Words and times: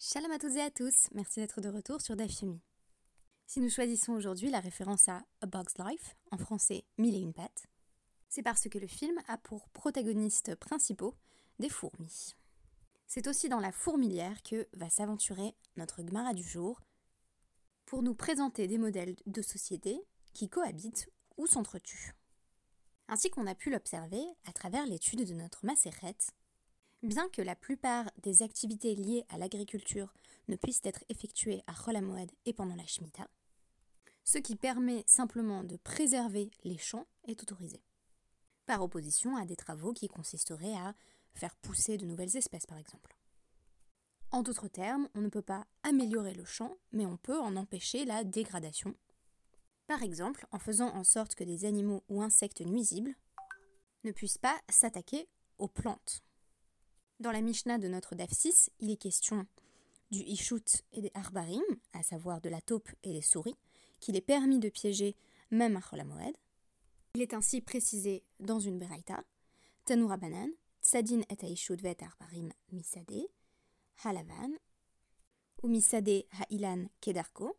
Shalom 0.00 0.30
à 0.30 0.38
toutes 0.38 0.54
et 0.54 0.62
à 0.62 0.70
tous, 0.70 1.08
merci 1.12 1.40
d'être 1.40 1.60
de 1.60 1.68
retour 1.68 2.00
sur 2.00 2.14
Dafyomi. 2.14 2.60
Si 3.48 3.58
nous 3.58 3.68
choisissons 3.68 4.12
aujourd'hui 4.12 4.48
la 4.48 4.60
référence 4.60 5.08
à 5.08 5.24
A 5.40 5.46
Bug's 5.46 5.76
Life, 5.76 6.14
en 6.30 6.38
français 6.38 6.84
Mille 6.98 7.16
et 7.16 7.18
une 7.18 7.34
pattes, 7.34 7.66
c'est 8.28 8.44
parce 8.44 8.68
que 8.68 8.78
le 8.78 8.86
film 8.86 9.20
a 9.26 9.38
pour 9.38 9.68
protagonistes 9.70 10.54
principaux 10.54 11.16
des 11.58 11.68
fourmis. 11.68 12.36
C'est 13.08 13.26
aussi 13.26 13.48
dans 13.48 13.58
la 13.58 13.72
fourmilière 13.72 14.40
que 14.44 14.68
va 14.74 14.88
s'aventurer 14.88 15.56
notre 15.76 16.04
Gmara 16.04 16.32
du 16.32 16.44
jour 16.44 16.80
pour 17.84 18.04
nous 18.04 18.14
présenter 18.14 18.68
des 18.68 18.78
modèles 18.78 19.16
de 19.26 19.42
société 19.42 20.00
qui 20.32 20.48
cohabitent 20.48 21.10
ou 21.38 21.48
s'entretuent. 21.48 22.14
Ainsi 23.08 23.30
qu'on 23.30 23.48
a 23.48 23.56
pu 23.56 23.68
l'observer 23.68 24.22
à 24.44 24.52
travers 24.52 24.86
l'étude 24.86 25.26
de 25.26 25.34
notre 25.34 25.66
Maseret 25.66 26.18
Bien 27.04 27.28
que 27.28 27.42
la 27.42 27.54
plupart 27.54 28.10
des 28.22 28.42
activités 28.42 28.96
liées 28.96 29.24
à 29.28 29.38
l'agriculture 29.38 30.12
ne 30.48 30.56
puissent 30.56 30.82
être 30.82 31.04
effectuées 31.08 31.62
à 31.68 31.72
Cholamoed 31.72 32.30
et 32.44 32.52
pendant 32.52 32.74
la 32.74 32.86
Shemitah, 32.86 33.28
ce 34.24 34.38
qui 34.38 34.56
permet 34.56 35.04
simplement 35.06 35.62
de 35.62 35.76
préserver 35.76 36.50
les 36.64 36.76
champs 36.76 37.06
est 37.28 37.40
autorisé. 37.40 37.80
Par 38.66 38.82
opposition 38.82 39.36
à 39.36 39.46
des 39.46 39.54
travaux 39.54 39.92
qui 39.92 40.08
consisteraient 40.08 40.74
à 40.74 40.92
faire 41.34 41.54
pousser 41.56 41.98
de 41.98 42.04
nouvelles 42.04 42.36
espèces 42.36 42.66
par 42.66 42.78
exemple. 42.78 43.16
En 44.32 44.42
d'autres 44.42 44.68
termes, 44.68 45.08
on 45.14 45.20
ne 45.20 45.28
peut 45.28 45.40
pas 45.40 45.68
améliorer 45.84 46.34
le 46.34 46.44
champ, 46.44 46.76
mais 46.90 47.06
on 47.06 47.16
peut 47.16 47.38
en 47.38 47.54
empêcher 47.54 48.04
la 48.06 48.24
dégradation. 48.24 48.94
Par 49.86 50.02
exemple, 50.02 50.46
en 50.50 50.58
faisant 50.58 50.94
en 50.94 51.04
sorte 51.04 51.36
que 51.36 51.44
des 51.44 51.64
animaux 51.64 52.02
ou 52.08 52.22
insectes 52.22 52.60
nuisibles 52.60 53.14
ne 54.02 54.10
puissent 54.10 54.36
pas 54.36 54.60
s'attaquer 54.68 55.28
aux 55.58 55.68
plantes. 55.68 56.24
Dans 57.20 57.32
la 57.32 57.40
Mishnah 57.40 57.78
de 57.78 57.88
notre 57.88 58.14
DAF 58.14 58.30
6, 58.30 58.70
il 58.78 58.92
est 58.92 58.96
question 58.96 59.44
du 60.12 60.20
Ishut 60.20 60.84
et 60.92 61.00
des 61.00 61.10
Arbarim, 61.14 61.64
à 61.92 62.04
savoir 62.04 62.40
de 62.40 62.48
la 62.48 62.60
taupe 62.60 62.88
et 63.02 63.12
des 63.12 63.22
souris, 63.22 63.56
qu'il 63.98 64.14
est 64.14 64.20
permis 64.20 64.60
de 64.60 64.68
piéger 64.68 65.16
même 65.50 65.76
à 65.76 65.80
Cholamoed. 65.80 66.36
Il 67.14 67.22
est 67.22 67.34
ainsi 67.34 67.60
précisé 67.60 68.22
dans 68.38 68.60
une 68.60 68.78
Beraita 68.78 69.24
Tanura 69.84 70.16
Banan, 70.16 70.48
Tsadin 70.80 71.22
et 71.28 71.44
Aishut 71.44 71.80
vet 71.82 71.96
Arbarim 72.04 72.52
Misade, 72.70 73.26
Halavan, 74.04 74.52
ou 75.64 75.68
Misade 75.68 76.24
Ha'ilan 76.38 76.86
Kedarko. 77.00 77.56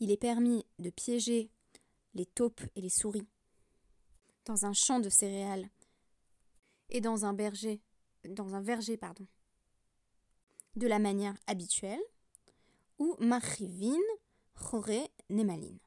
Il 0.00 0.10
est 0.10 0.16
permis 0.16 0.66
de 0.80 0.90
piéger 0.90 1.48
les 2.14 2.26
taupes 2.26 2.62
et 2.74 2.80
les 2.80 2.88
souris 2.88 3.28
dans 4.46 4.66
un 4.66 4.72
champ 4.72 4.98
de 4.98 5.10
céréales 5.10 5.70
et 6.88 7.00
dans 7.00 7.24
un 7.24 7.34
berger 7.34 7.80
dans 8.28 8.54
un 8.54 8.60
verger, 8.60 8.96
pardon, 8.96 9.26
de 10.76 10.86
la 10.86 10.98
manière 10.98 11.36
habituelle, 11.46 12.00
ou 12.98 13.16
marivin 13.18 13.98
chore 14.54 15.08
nemalin. 15.28 15.78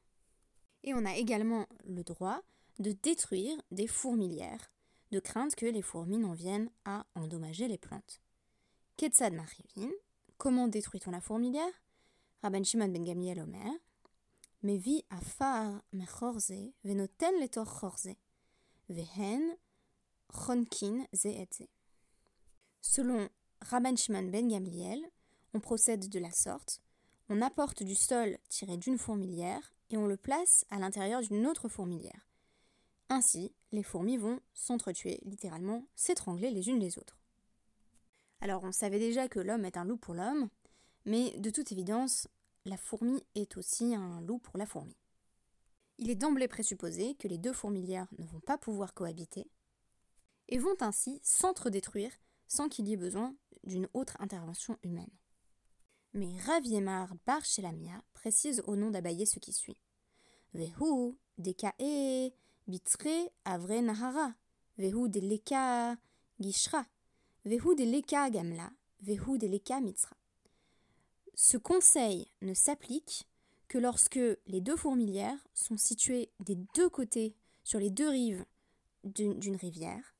Et 0.82 0.94
on 0.94 1.04
a 1.04 1.16
également 1.16 1.66
le 1.84 2.02
droit 2.02 2.42
de 2.78 2.92
détruire 2.92 3.56
des 3.70 3.86
fourmilières, 3.86 4.70
de 5.12 5.20
crainte 5.20 5.54
que 5.54 5.66
les 5.66 5.82
fourmis 5.82 6.18
n'en 6.18 6.32
viennent 6.32 6.70
à 6.84 7.06
endommager 7.14 7.68
les 7.68 7.78
plantes. 7.78 8.20
Ketsad 8.96 9.32
marivin, 9.32 9.90
comment 10.36 10.68
détruit-on 10.68 11.10
la 11.10 11.20
fourmilière? 11.20 11.72
Rabban 12.42 12.64
Shimon 12.64 12.88
ben 12.88 13.04
Gamliel 13.04 13.40
Omer, 13.40 13.72
Mevi 14.64 15.04
afar 15.10 15.82
mechorze 15.92 16.72
venoten 16.84 17.38
letor 17.38 17.68
chorze, 17.68 18.14
vehen 18.88 19.58
chonkin 20.32 21.06
ze 21.12 21.28
etze. 21.28 21.68
Selon 22.86 23.30
Rabban 23.62 23.96
Shimon 23.96 24.24
ben 24.24 24.46
Gamliel, 24.46 25.00
on 25.54 25.58
procède 25.58 26.10
de 26.10 26.18
la 26.18 26.30
sorte 26.30 26.82
on 27.30 27.40
apporte 27.40 27.82
du 27.82 27.94
sol 27.94 28.36
tiré 28.50 28.76
d'une 28.76 28.98
fourmilière 28.98 29.72
et 29.88 29.96
on 29.96 30.06
le 30.06 30.18
place 30.18 30.66
à 30.68 30.78
l'intérieur 30.78 31.22
d'une 31.22 31.46
autre 31.46 31.70
fourmilière. 31.70 32.28
Ainsi, 33.08 33.54
les 33.72 33.82
fourmis 33.82 34.18
vont 34.18 34.38
s'entretuer, 34.52 35.18
littéralement 35.24 35.86
s'étrangler 35.96 36.50
les 36.50 36.68
unes 36.68 36.78
les 36.78 36.98
autres. 36.98 37.18
Alors 38.40 38.62
on 38.64 38.72
savait 38.72 38.98
déjà 38.98 39.28
que 39.28 39.40
l'homme 39.40 39.64
est 39.64 39.78
un 39.78 39.86
loup 39.86 39.96
pour 39.96 40.12
l'homme, 40.12 40.50
mais 41.06 41.30
de 41.40 41.48
toute 41.48 41.72
évidence, 41.72 42.28
la 42.66 42.76
fourmi 42.76 43.24
est 43.34 43.56
aussi 43.56 43.94
un 43.94 44.20
loup 44.20 44.38
pour 44.38 44.58
la 44.58 44.66
fourmi. 44.66 44.94
Il 45.96 46.10
est 46.10 46.16
d'emblée 46.16 46.48
présupposé 46.48 47.14
que 47.14 47.28
les 47.28 47.38
deux 47.38 47.54
fourmilières 47.54 48.08
ne 48.18 48.26
vont 48.26 48.40
pas 48.40 48.58
pouvoir 48.58 48.92
cohabiter 48.92 49.50
et 50.48 50.58
vont 50.58 50.76
ainsi 50.80 51.18
s'entre-détruire 51.22 52.12
sans 52.54 52.68
qu'il 52.68 52.86
y 52.86 52.92
ait 52.92 52.96
besoin 52.96 53.34
d'une 53.64 53.88
autre 53.94 54.16
intervention 54.20 54.78
humaine. 54.84 55.10
Mais 56.12 56.38
Raviemar 56.46 57.12
Bar 57.26 57.44
Shelamia 57.44 58.00
précise 58.12 58.62
au 58.68 58.76
nom 58.76 58.92
d'Abaye 58.92 59.26
ce 59.26 59.40
qui 59.40 59.52
suit. 59.52 59.80
Vehu 60.52 61.16
dekae 61.36 62.32
bitre 62.68 63.32
avre 63.44 63.80
nahara, 63.82 64.34
vehu 64.78 65.08
de 65.08 65.18
leka 65.18 65.96
gishra, 66.38 66.86
vehu 67.44 67.74
de 67.74 67.82
leka 67.82 68.30
gamla, 68.30 68.70
vehu 69.00 69.36
de 69.36 69.48
leka 69.48 69.80
mitsra. 69.80 70.16
Ce 71.34 71.56
conseil 71.56 72.28
ne 72.40 72.54
s'applique 72.54 73.26
que 73.66 73.78
lorsque 73.78 74.20
les 74.46 74.60
deux 74.60 74.76
fourmilières 74.76 75.44
sont 75.54 75.76
situées 75.76 76.30
des 76.38 76.56
deux 76.76 76.88
côtés, 76.88 77.34
sur 77.64 77.80
les 77.80 77.90
deux 77.90 78.10
rives 78.10 78.44
d'une 79.02 79.56
rivière, 79.56 80.13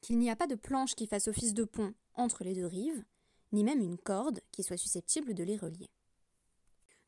qu'il 0.00 0.18
n'y 0.18 0.30
a 0.30 0.36
pas 0.36 0.46
de 0.46 0.54
planche 0.54 0.94
qui 0.94 1.06
fasse 1.06 1.28
office 1.28 1.54
de 1.54 1.64
pont 1.64 1.94
entre 2.14 2.44
les 2.44 2.54
deux 2.54 2.66
rives, 2.66 3.04
ni 3.52 3.64
même 3.64 3.80
une 3.80 3.98
corde 3.98 4.40
qui 4.52 4.62
soit 4.62 4.76
susceptible 4.76 5.34
de 5.34 5.44
les 5.44 5.56
relier. 5.56 5.90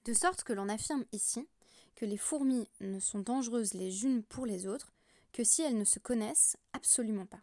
De 0.04 0.12
sorte 0.12 0.42
que 0.42 0.52
l'on 0.52 0.68
affirme 0.68 1.04
ici 1.12 1.46
que 1.94 2.04
les 2.04 2.16
fourmis 2.16 2.68
ne 2.80 2.98
sont 2.98 3.20
dangereuses 3.20 3.74
les 3.74 4.04
unes 4.04 4.22
pour 4.24 4.46
les 4.46 4.66
autres 4.66 4.92
que 5.32 5.44
si 5.44 5.62
elles 5.62 5.78
ne 5.78 5.84
se 5.84 5.98
connaissent 5.98 6.56
absolument 6.72 7.26
pas. 7.26 7.42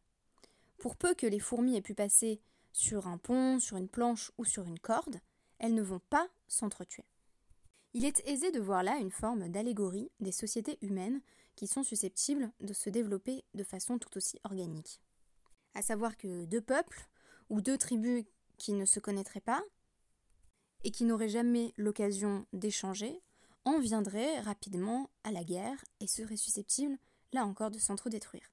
Pour 0.78 0.96
peu 0.96 1.14
que 1.14 1.28
les 1.28 1.40
fourmis 1.40 1.76
aient 1.76 1.82
pu 1.82 1.96
passer 1.96 2.42
sur 2.72 3.08
un 3.08 3.18
pont, 3.18 3.60
sur 3.60 3.78
une 3.78 3.90
planche 3.90 4.32
ou 4.38 4.46
sur 4.46 4.66
une 4.66 4.80
corde, 4.80 5.20
elles 5.60 5.74
ne 5.74 5.82
vont 5.82 6.02
pas 6.10 6.28
s'entretuer. 6.48 7.06
Il 7.94 8.06
est 8.06 8.26
aisé 8.28 8.52
de 8.52 8.60
voir 8.60 8.84
là 8.84 8.98
une 8.98 9.12
forme 9.12 9.50
d'allégorie 9.50 10.12
des 10.20 10.32
sociétés 10.32 10.78
humaines 10.82 11.22
qui 11.56 11.68
sont 11.68 11.84
susceptibles 11.84 12.52
de 12.60 12.74
se 12.74 12.90
développer 12.90 13.44
de 13.56 13.64
façon 13.64 13.98
tout 13.98 14.16
aussi 14.16 14.40
organique 14.44 15.02
à 15.74 15.82
savoir 15.82 16.18
que 16.18 16.46
deux 16.46 16.62
peuples 16.62 17.08
ou 17.50 17.62
deux 17.62 17.78
tribus 17.78 18.26
qui 18.58 18.74
ne 18.74 18.86
se 18.86 19.00
connaîtraient 19.00 19.42
pas 19.42 19.64
et 20.84 20.92
qui 20.92 21.04
n'auraient 21.04 21.30
jamais 21.30 21.74
l'occasion 21.78 22.46
d'échanger 22.54 23.22
en 23.66 23.80
viendraient 23.80 24.40
rapidement 24.40 25.10
à 25.24 25.32
la 25.32 25.44
guerre 25.44 25.84
et 26.00 26.08
seraient 26.08 26.38
susceptibles, 26.38 26.98
là 27.34 27.46
encore, 27.46 27.72
de 27.72 27.80
s'entre-détruire. 27.80 28.52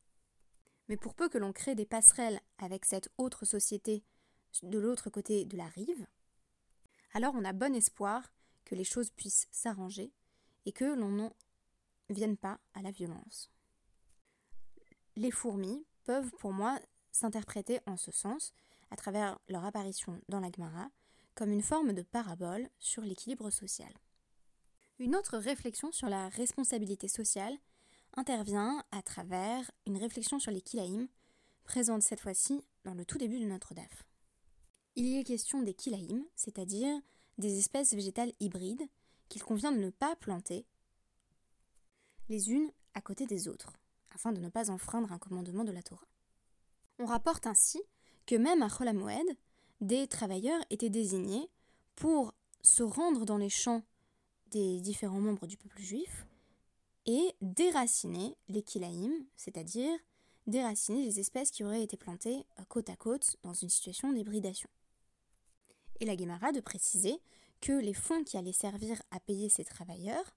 Mais 0.89 0.97
pour 0.97 1.15
peu 1.15 1.29
que 1.29 1.39
l'on 1.39 1.53
crée 1.53 1.75
des 1.75 1.87
passerelles 1.87 2.41
avec 2.59 2.85
cette 2.85 3.11
autre 3.19 3.45
société 3.45 4.05
de 4.63 4.79
l'autre 4.79 5.11
côté 5.11 5.45
de 5.45 5.57
la 5.57 5.67
rive, 5.67 6.07
alors 7.13 7.35
on 7.35 7.45
a 7.45 7.53
bon 7.53 7.75
espoir 7.75 8.33
que 8.65 8.75
les 8.75 8.85
choses 8.85 9.11
puissent 9.11 9.49
s'arranger 9.51 10.13
et 10.65 10.73
que 10.73 10.85
l'on 10.85 11.11
n'en 11.11 11.33
vienne 12.11 12.37
pas 12.37 12.61
à 12.75 12.83
la 12.83 12.91
violence. 12.91 13.51
Les 15.17 15.31
fourmis 15.31 15.87
peuvent 16.05 16.31
pour 16.39 16.53
moi 16.53 16.79
s'interpréter 17.17 17.81
en 17.87 17.97
ce 17.97 18.13
sens, 18.13 18.53
à 18.91 18.97
travers 18.97 19.39
leur 19.49 19.65
apparition 19.65 20.21
dans 20.29 20.41
la 20.41 20.51
Gemara, 20.51 20.91
comme 21.35 21.51
une 21.51 21.63
forme 21.63 21.93
de 21.93 22.03
parabole 22.03 22.69
sur 22.79 23.03
l'équilibre 23.03 23.51
social. 23.51 23.93
Une 24.99 25.17
autre 25.17 25.37
réflexion 25.37 25.93
sur 25.93 26.09
la 26.09 26.29
responsabilité 26.29 27.09
sociale 27.09 27.57
intervient 28.15 28.83
à 28.93 29.03
travers 29.03 29.71
une 29.87 29.99
réflexion 29.99 30.39
sur 30.39 30.51
les 30.51 30.63
kilaïm, 30.63 31.09
présente 31.65 32.03
cette 32.03 32.21
fois-ci 32.21 32.63
dans 32.85 32.95
le 32.95 33.05
tout 33.05 33.19
début 33.19 33.41
de 33.41 33.45
notre 33.45 33.75
DAF. 33.75 34.05
Il 34.95 35.07
y 35.07 35.19
est 35.19 35.25
question 35.25 35.63
des 35.63 35.75
kilaïm, 35.75 36.25
c'est-à-dire 36.35 36.99
des 37.39 37.59
espèces 37.59 37.93
végétales 37.93 38.33
hybrides 38.41 38.89
qu'il 39.29 39.43
convient 39.43 39.73
de 39.73 39.79
ne 39.79 39.91
pas 39.91 40.17
planter 40.17 40.65
les 42.29 42.51
unes 42.51 42.71
à 42.95 43.01
côté 43.03 43.27
des 43.27 43.49
autres, 43.49 43.75
afin 44.15 44.33
de 44.33 44.41
ne 44.41 44.49
pas 44.49 44.71
enfreindre 44.71 45.13
un 45.13 45.19
commandement 45.19 45.65
de 45.65 45.73
la 45.73 45.83
Torah. 45.83 46.07
On 46.99 47.07
rapporte 47.07 47.47
ainsi 47.47 47.83
que 48.27 48.35
même 48.35 48.63
à 48.63 48.69
Cholamoed, 48.69 49.37
des 49.81 50.07
travailleurs 50.07 50.63
étaient 50.71 50.91
désignés 50.91 51.51
pour 51.95 52.35
se 52.63 52.83
rendre 52.83 53.25
dans 53.25 53.37
les 53.37 53.51
champs 53.51 53.83
des 54.51 54.81
différents 54.81 55.21
membres 55.21 55.47
du 55.47 55.57
peuple 55.57 55.81
juif 55.81 56.27
et 57.05 57.35
déraciner 57.41 58.37
les 58.49 58.63
kilaïm, 58.63 59.13
c'est-à-dire 59.37 59.97
déraciner 60.47 61.05
les 61.05 61.21
espèces 61.21 61.51
qui 61.51 61.65
auraient 61.65 61.83
été 61.83 61.97
plantées 61.97 62.45
côte 62.69 62.91
à 62.91 62.97
côte 62.97 63.37
dans 63.43 63.55
une 63.55 63.69
situation 63.69 64.13
d'hybridation. 64.13 64.71
Et 66.01 66.05
la 66.05 66.17
Guémara 66.17 66.53
de 66.53 66.61
préciser 66.61 67.21
que 67.61 67.73
les 67.73 67.95
fonds 67.95 68.25
qui 68.25 68.37
allaient 68.37 68.53
servir 68.53 69.01
à 69.11 69.21
payer 69.21 69.49
ces 69.49 69.65
travailleurs 69.65 70.35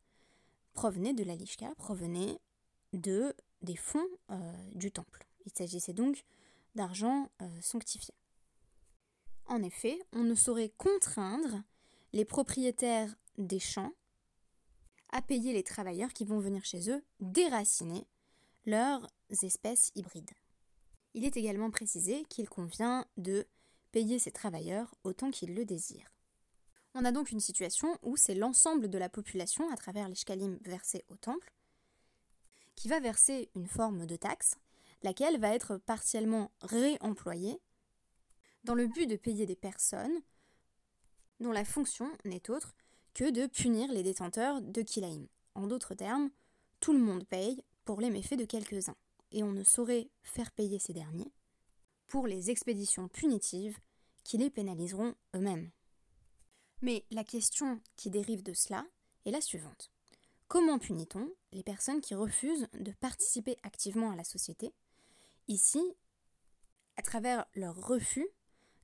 provenaient 0.73 1.13
de 1.13 1.23
la 1.23 1.35
Lishka, 1.35 1.73
provenaient 1.75 2.39
de, 2.93 3.35
des 3.61 3.75
fonds 3.75 4.07
euh, 4.31 4.53
du 4.73 4.91
temple. 4.91 5.27
Il 5.45 5.51
s'agissait 5.55 5.93
donc 5.93 6.23
d'argent 6.75 7.29
euh, 7.41 7.61
sanctifié. 7.61 8.13
En 9.45 9.63
effet, 9.63 9.99
on 10.13 10.23
ne 10.23 10.35
saurait 10.35 10.73
contraindre 10.77 11.63
les 12.13 12.25
propriétaires 12.25 13.15
des 13.37 13.59
champs 13.59 13.93
à 15.11 15.21
payer 15.21 15.53
les 15.53 15.63
travailleurs 15.63 16.13
qui 16.13 16.25
vont 16.25 16.39
venir 16.39 16.63
chez 16.63 16.89
eux 16.91 17.03
déraciner 17.19 18.07
leurs 18.65 19.07
espèces 19.43 19.91
hybrides. 19.95 20.29
Il 21.13 21.25
est 21.25 21.37
également 21.37 21.71
précisé 21.71 22.23
qu'il 22.29 22.47
convient 22.47 23.05
de 23.17 23.47
payer 23.91 24.19
ces 24.19 24.31
travailleurs 24.31 24.93
autant 25.03 25.31
qu'ils 25.31 25.55
le 25.55 25.65
désirent. 25.65 26.11
On 26.93 27.05
a 27.05 27.11
donc 27.11 27.31
une 27.31 27.39
situation 27.39 27.97
où 28.03 28.17
c'est 28.17 28.35
l'ensemble 28.35 28.89
de 28.89 28.97
la 28.97 29.09
population, 29.09 29.71
à 29.71 29.75
travers 29.75 30.07
les 30.07 30.15
shkalim 30.15 30.57
versés 30.61 31.05
au 31.09 31.15
temple, 31.15 31.53
qui 32.75 32.87
va 32.87 32.99
verser 32.99 33.49
une 33.55 33.67
forme 33.67 34.05
de 34.05 34.15
taxe, 34.15 34.55
laquelle 35.03 35.39
va 35.39 35.53
être 35.53 35.77
partiellement 35.77 36.51
réemployée 36.61 37.59
dans 38.63 38.75
le 38.75 38.87
but 38.87 39.07
de 39.07 39.15
payer 39.15 39.45
des 39.45 39.55
personnes 39.55 40.21
dont 41.39 41.51
la 41.51 41.65
fonction 41.65 42.11
n'est 42.25 42.49
autre 42.49 42.75
que 43.13 43.29
de 43.31 43.47
punir 43.47 43.91
les 43.91 44.03
détenteurs 44.03 44.61
de 44.61 44.81
Kilaim. 44.81 45.25
En 45.55 45.67
d'autres 45.67 45.95
termes, 45.95 46.29
tout 46.79 46.93
le 46.93 46.99
monde 46.99 47.25
paye 47.25 47.63
pour 47.85 48.01
les 48.01 48.09
méfaits 48.09 48.37
de 48.37 48.45
quelques-uns, 48.45 48.95
et 49.31 49.43
on 49.43 49.51
ne 49.51 49.63
saurait 49.63 50.09
faire 50.21 50.51
payer 50.51 50.79
ces 50.79 50.93
derniers 50.93 51.31
pour 52.07 52.27
les 52.27 52.49
expéditions 52.49 53.07
punitives 53.07 53.79
qui 54.23 54.37
les 54.37 54.49
pénaliseront 54.49 55.15
eux-mêmes. 55.35 55.71
Mais 56.81 57.05
la 57.11 57.23
question 57.23 57.81
qui 57.95 58.09
dérive 58.09 58.43
de 58.43 58.53
cela 58.53 58.85
est 59.25 59.31
la 59.31 59.41
suivante. 59.41 59.91
Comment 60.47 60.79
punit-on 60.79 61.29
les 61.51 61.63
personnes 61.63 62.01
qui 62.01 62.15
refusent 62.15 62.67
de 62.73 62.91
participer 62.91 63.57
activement 63.63 64.11
à 64.11 64.15
la 64.15 64.23
société, 64.23 64.73
ici 65.49 65.83
à 66.95 67.01
travers 67.01 67.45
leur 67.55 67.75
refus 67.75 68.27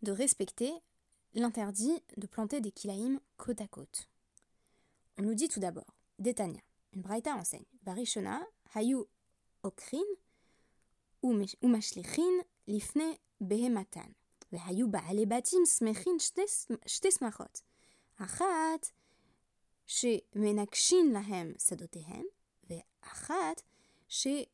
de 0.02 0.12
respecter 0.12 0.74
l'interdit 1.34 2.02
de 2.18 2.28
planter 2.28 2.60
des 2.60 2.72
kilaïm 2.72 3.20
côte 3.38 3.62
à 3.62 3.68
côte. 3.68 4.10
On 5.18 5.22
nous 5.22 5.34
dit 5.34 5.48
tout 5.48 5.60
d'abord, 5.60 5.96
Détania, 6.20 6.62
une 6.94 7.02
braïta 7.02 7.34
enseigne, 7.36 7.66
Barishona, 7.84 8.46
Hayu 8.74 9.04
Okrin, 9.64 10.04
Umashlichin, 11.24 12.44
Lifne 12.68 13.18
Behematan, 13.40 14.08
Hayu 14.68 14.88
Baalebatim 14.88 15.66
Smechin 15.66 16.18
Shtesmachot, 16.86 17.64
Achat, 18.20 18.94
She 19.86 20.24
Menakshin 20.36 21.12
Lahem 21.12 21.56
Sadotehem, 21.58 22.24
Achat, 23.04 23.64
She 24.08 24.48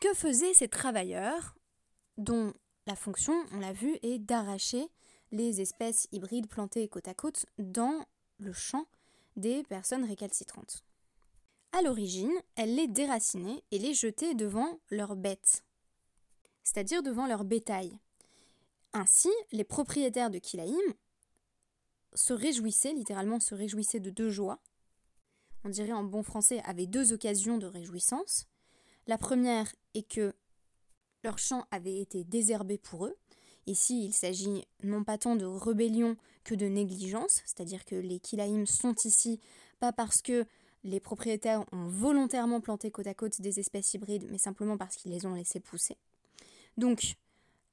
que 0.00 0.12
faisaient 0.14 0.54
ces 0.54 0.68
travailleurs 0.68 1.56
dont 2.18 2.52
la 2.86 2.96
fonction, 2.96 3.34
on 3.52 3.60
l'a 3.60 3.72
vu, 3.72 3.98
est 4.02 4.18
d'arracher 4.18 4.86
les 5.32 5.60
espèces 5.60 6.06
hybrides 6.12 6.48
plantées 6.48 6.88
côte 6.88 7.08
à 7.08 7.14
côte 7.14 7.46
dans 7.58 8.04
le 8.38 8.52
champ 8.52 8.86
des 9.36 9.62
personnes 9.64 10.04
récalcitrantes? 10.04 10.84
À 11.72 11.82
l'origine, 11.82 12.32
elles 12.54 12.74
les 12.74 12.88
déracinaient 12.88 13.62
et 13.70 13.78
les 13.78 13.94
jetaient 13.94 14.34
devant 14.34 14.78
leurs 14.90 15.16
bêtes, 15.16 15.64
c'est-à-dire 16.62 17.02
devant 17.02 17.26
leur 17.26 17.44
bétail. 17.44 17.98
Ainsi, 18.92 19.30
les 19.52 19.64
propriétaires 19.64 20.30
de 20.30 20.38
Kilaïm 20.38 20.94
se 22.14 22.32
réjouissaient, 22.32 22.94
littéralement 22.94 23.40
se 23.40 23.54
réjouissaient 23.54 24.00
de 24.00 24.10
deux 24.10 24.30
joies. 24.30 24.58
On 25.66 25.68
dirait 25.68 25.92
en 25.92 26.04
bon 26.04 26.22
français, 26.22 26.62
avaient 26.64 26.86
deux 26.86 27.12
occasions 27.12 27.58
de 27.58 27.66
réjouissance. 27.66 28.46
La 29.08 29.18
première 29.18 29.74
est 29.94 30.08
que 30.08 30.32
leur 31.24 31.38
champ 31.38 31.64
avait 31.72 31.98
été 31.98 32.22
désherbé 32.22 32.78
pour 32.78 33.06
eux. 33.06 33.16
Ici, 33.66 34.04
il 34.04 34.12
s'agit 34.12 34.64
non 34.84 35.02
pas 35.02 35.18
tant 35.18 35.34
de 35.34 35.44
rébellion 35.44 36.16
que 36.44 36.54
de 36.54 36.66
négligence, 36.66 37.42
c'est-à-dire 37.44 37.84
que 37.84 37.96
les 37.96 38.20
Kilaïm 38.20 38.64
sont 38.64 38.94
ici 39.04 39.40
pas 39.80 39.92
parce 39.92 40.22
que 40.22 40.46
les 40.84 41.00
propriétaires 41.00 41.64
ont 41.72 41.88
volontairement 41.88 42.60
planté 42.60 42.92
côte 42.92 43.08
à 43.08 43.14
côte 43.14 43.40
des 43.40 43.58
espèces 43.58 43.92
hybrides, 43.92 44.28
mais 44.30 44.38
simplement 44.38 44.76
parce 44.76 44.94
qu'ils 44.94 45.10
les 45.10 45.26
ont 45.26 45.34
laissés 45.34 45.58
pousser. 45.58 45.96
Donc, 46.76 47.16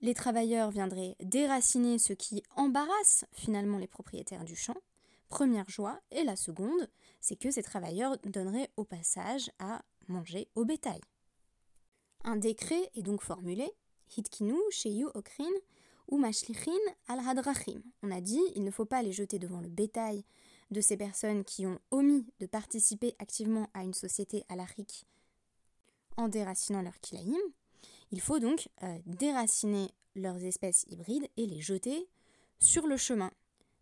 les 0.01 0.15
travailleurs 0.15 0.71
viendraient 0.71 1.15
déraciner 1.19 1.99
ce 1.99 2.13
qui 2.13 2.41
embarrasse 2.55 3.25
finalement 3.33 3.77
les 3.77 3.85
propriétaires 3.85 4.45
du 4.45 4.55
champ. 4.55 4.77
Première 5.29 5.69
joie. 5.69 5.99
Et 6.09 6.23
la 6.23 6.35
seconde, 6.35 6.89
c'est 7.23 7.37
que 7.37 7.51
ces 7.51 7.63
travailleurs 7.63 8.17
donneraient 8.25 8.69
au 8.75 8.83
passage 8.83 9.49
à 9.57 9.81
manger 10.09 10.49
au 10.55 10.65
bétail. 10.65 10.99
Un 12.25 12.35
décret 12.35 12.91
est 12.95 13.01
donc 13.01 13.21
formulé 13.21 13.71
Hitkinu, 14.15 14.57
Sheyu 14.71 15.05
Okrin 15.13 15.49
ou 16.09 16.17
Mashlichin 16.17 16.71
al 17.07 17.19
Hadrachim. 17.25 17.81
On 18.03 18.11
a 18.11 18.19
dit 18.19 18.41
il 18.55 18.63
ne 18.65 18.71
faut 18.71 18.83
pas 18.83 19.01
les 19.01 19.13
jeter 19.13 19.39
devant 19.39 19.61
le 19.61 19.69
bétail 19.69 20.25
de 20.69 20.81
ces 20.81 20.97
personnes 20.97 21.45
qui 21.45 21.65
ont 21.65 21.79
omis 21.91 22.25
de 22.41 22.45
participer 22.45 23.15
activement 23.19 23.69
à 23.73 23.83
une 23.83 23.93
société 23.93 24.43
alarique 24.49 25.05
en 26.17 26.27
déracinant 26.27 26.81
leur 26.81 26.99
kilaïm. 26.99 27.39
Il 28.11 28.19
faut 28.19 28.39
donc 28.39 28.67
euh, 28.83 28.99
déraciner 29.05 29.91
leurs 30.15 30.43
espèces 30.43 30.83
hybrides 30.89 31.29
et 31.37 31.45
les 31.45 31.61
jeter 31.61 32.05
sur 32.59 32.85
le 32.85 32.97
chemin. 32.97 33.31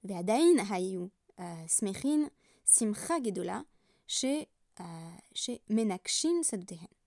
hayu 0.07 1.09
euh, 1.39 1.67
smechin 1.67 2.29
simcha 2.63 3.21
gedola 3.21 3.65
chez 4.07 4.47
euh, 4.79 4.83
chez 5.33 5.61
Menakshin 5.69 6.41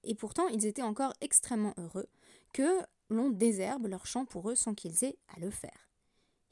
Et 0.04 0.14
pourtant, 0.14 0.46
ils 0.48 0.66
étaient 0.66 0.82
encore 0.82 1.12
extrêmement 1.20 1.74
heureux 1.78 2.06
que 2.52 2.80
l'on 3.08 3.30
désherbe 3.30 3.86
leur 3.86 4.06
champ 4.06 4.26
pour 4.26 4.50
eux 4.50 4.54
sans 4.54 4.74
qu'ils 4.74 5.04
aient 5.04 5.18
à 5.34 5.40
le 5.40 5.50
faire. 5.50 5.90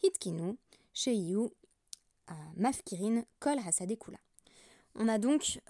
Hitkinu, 0.02 0.56
Sheyu, 0.94 1.48
Mafkirin, 2.56 3.24
Kol 3.40 3.58
Hasadekula. 3.58 4.18
On 4.94 5.06
a 5.06 5.18
donc 5.18 5.60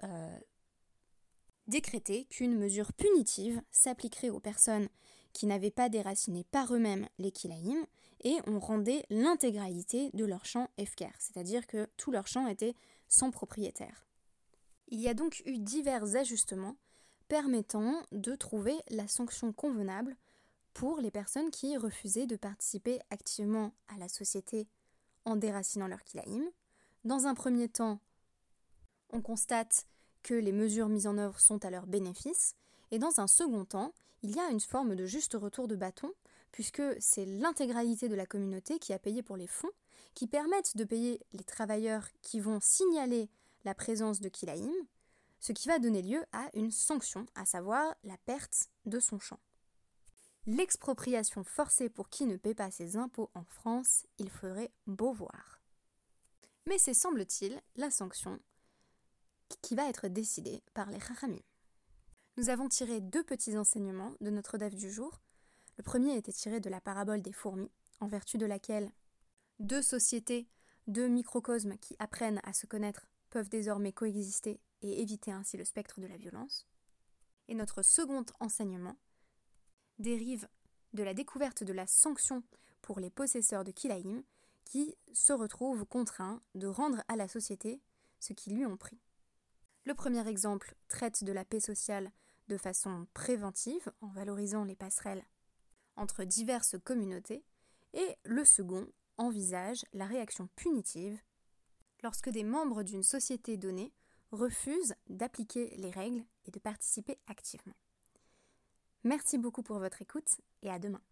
décrété 1.67 2.25
qu'une 2.27 2.57
mesure 2.57 2.93
punitive 2.93 3.63
s'appliquerait 3.71 4.31
aux 4.31 4.41
personnes 4.41 4.89
qui 5.33 5.47
n'avaient 5.47 5.71
pas 5.71 5.89
déraciné 5.89 6.45
par 6.45 6.75
eux-mêmes 6.75 7.09
les 7.19 7.33
kilaïm 7.33 7.87
et 8.25 8.37
on 8.47 8.59
rendait 8.59 9.05
l'intégralité 9.11 10.11
de 10.13 10.25
leur 10.25 10.45
champ 10.45 10.69
efker, 10.79 11.11
c'est-à-dire 11.19 11.67
que 11.67 11.89
tout 11.97 12.13
leur 12.13 12.27
champ 12.27 12.47
était 12.47 12.75
sans 13.13 13.31
propriétaire. 13.31 14.07
Il 14.89 14.99
y 14.99 15.07
a 15.07 15.13
donc 15.13 15.43
eu 15.45 15.59
divers 15.59 16.17
ajustements 16.17 16.77
permettant 17.29 18.03
de 18.11 18.35
trouver 18.35 18.75
la 18.89 19.07
sanction 19.07 19.53
convenable 19.53 20.17
pour 20.73 20.99
les 20.99 21.11
personnes 21.11 21.51
qui 21.51 21.77
refusaient 21.77 22.27
de 22.27 22.37
participer 22.37 23.01
activement 23.11 23.75
à 23.89 23.99
la 23.99 24.09
société 24.09 24.67
en 25.27 25.37
déracinant 25.37 25.89
leur 25.89 26.03
kilaïm. 26.05 26.43
Dans 27.05 27.27
un 27.27 27.35
premier 27.35 27.69
temps, 27.69 28.01
on 29.11 29.21
constate 29.21 29.87
que 30.23 30.33
les 30.33 30.53
mesures 30.53 30.89
mises 30.89 31.07
en 31.07 31.19
œuvre 31.19 31.39
sont 31.39 31.63
à 31.67 31.71
leur 31.71 31.87
bénéfice, 31.87 32.55
et 32.93 32.99
dans 32.99 33.21
un 33.21 33.27
second 33.27 33.67
temps, 33.67 33.93
il 34.23 34.35
y 34.35 34.41
a 34.41 34.49
une 34.49 34.61
forme 34.61 34.97
de 34.97 35.05
juste 35.05 35.35
retour 35.35 35.69
de 35.69 35.77
bâton, 35.77 36.11
puisque 36.51 36.83
c'est 36.99 37.27
l'intégralité 37.27 38.09
de 38.09 38.15
la 38.15 38.25
communauté 38.25 38.79
qui 38.79 38.95
a 38.95 38.99
payé 38.99 39.23
pour 39.23 39.37
les 39.37 39.47
fonds, 39.47 39.71
qui 40.15 40.27
permettent 40.27 40.77
de 40.77 40.85
payer 40.85 41.21
les 41.33 41.45
travailleurs 41.45 42.09
qui 42.21 42.41
vont 42.41 42.61
signaler 42.61 43.31
la 43.65 43.75
présence 43.75 44.21
de 44.21 44.29
Kilaïm, 44.29 44.73
ce 45.41 45.53
qui 45.53 45.69
va 45.69 45.79
donner 45.79 46.03
lieu 46.03 46.25
à 46.33 46.49
une 46.55 46.71
sanction, 46.71 47.27
à 47.35 47.45
savoir 47.45 47.95
la 48.05 48.17
perte 48.19 48.69
de 48.87 49.01
son 49.01 49.19
champ. 49.19 49.41
L'expropriation 50.47 51.45
forcée 51.45 51.89
pour 51.89 52.09
qui 52.09 52.27
ne 52.27 52.37
paie 52.37 52.55
pas 52.55 52.71
ses 52.71 52.97
impôts 52.97 53.31
en 53.35 53.45
France, 53.45 54.05
il 54.19 54.29
ferait 54.29 54.73
beau 54.87 55.13
voir. 55.13 55.61
Mais 56.67 56.79
c'est, 56.79 56.95
semble-t-il, 56.95 57.61
la 57.77 57.91
sanction 57.91 58.41
qui 59.61 59.75
va 59.75 59.89
être 59.89 60.09
décidée 60.09 60.63
par 60.75 60.91
les 60.91 61.01
Chachamim. 61.01 61.41
Nous 62.37 62.49
avons 62.49 62.69
tiré 62.69 63.01
deux 63.01 63.23
petits 63.23 63.59
enseignements 63.59 64.15
de 64.21 64.31
notre 64.31 64.57
DAF 64.57 64.75
du 64.75 64.91
jour. 64.91 65.21
Le 65.77 65.83
premier 65.83 66.17
était 66.17 66.33
tiré 66.33 66.61
de 66.61 66.71
la 66.71 66.81
parabole 66.81 67.21
des 67.21 67.33
fourmis, 67.33 67.71
en 68.01 68.07
vertu 68.07 68.39
de 68.39 68.47
laquelle 68.47 68.91
deux 69.63 69.83
sociétés, 69.83 70.49
deux 70.89 71.07
microcosmes 71.07 71.79
qui 71.79 71.95
apprennent 72.01 72.41
à 72.43 72.53
se 72.53 72.67
connaître 72.67 73.07
peuvent 73.31 73.49
désormais 73.49 73.93
coexister 73.93 74.61
et 74.83 75.01
éviter 75.01 75.31
ainsi 75.31 75.57
le 75.57 75.65
spectre 75.65 76.01
de 76.01 76.07
la 76.07 76.17
violence. 76.17 76.67
Et 77.49 77.55
notre 77.55 77.83
second 77.83 78.27
enseignement 78.41 78.97
dérive 79.99 80.49
de 80.93 81.05
la 81.05 81.15
découverte 81.15 81.63
de 81.63 81.73
la 81.73 81.87
sanction 81.87 82.43
pour 82.83 82.99
les 82.99 83.11
possesseurs 83.11 83.63
de 83.63 83.71
Kilaïm 83.71 84.25
qui 84.65 84.97
se 85.13 85.33
retrouvent 85.33 85.87
contraints 85.87 86.41
de 86.57 86.67
rendre 86.67 87.03
à 87.07 87.15
la 87.15 87.29
société 87.29 87.81
ce 88.19 88.33
qu'ils 88.33 88.57
lui 88.57 88.67
ont 88.67 88.77
pris. 88.77 89.01
Le 89.85 89.95
premier 89.95 90.27
exemple 90.29 90.75
traite 90.89 91.23
de 91.23 91.33
la 91.33 91.45
paix 91.45 91.61
sociale 91.61 92.11
de 92.49 92.57
façon 92.57 93.07
préventive 93.15 93.93
en 94.01 94.09
valorisant 94.09 94.65
les 94.65 94.77
passerelles 94.77 95.25
entre 95.95 96.25
diverses 96.25 96.77
communautés 96.83 97.45
et 97.95 98.17
le 98.25 98.45
second 98.45 98.89
envisage 99.19 99.85
la 99.93 100.07
réaction 100.07 100.49
punitive 100.57 101.19
lorsque 102.03 102.31
des 102.31 102.45
membres 102.45 102.83
d'une 102.83 103.03
société 103.03 103.57
donnée 103.57 103.93
refusent 104.31 104.95
d'appliquer 105.09 105.75
les 105.77 105.91
règles 105.91 106.25
et 106.47 106.51
de 106.51 106.59
participer 106.59 107.19
activement. 107.27 107.77
Merci 109.05 109.39
beaucoup 109.39 109.63
pour 109.63 109.79
votre 109.79 110.01
écoute 110.01 110.41
et 110.63 110.71
à 110.71 110.79
demain. 110.79 111.03